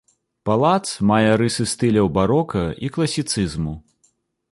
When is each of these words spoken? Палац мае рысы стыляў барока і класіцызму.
Палац 0.49 0.85
мае 1.09 1.27
рысы 1.41 1.65
стыляў 1.73 2.07
барока 2.17 2.63
і 2.87 2.91
класіцызму. 2.97 3.75